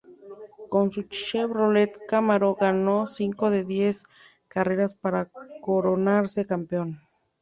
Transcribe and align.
Con 0.71 0.91
su 0.91 1.03
Chevrolet 1.03 1.95
Camaro, 2.07 2.55
ganó 2.55 3.05
cinco 3.05 3.51
de 3.51 3.63
diez 3.63 4.01
carreras 4.47 4.95
para 4.95 5.29
coronarse 5.61 6.47
campeón. 6.47 6.99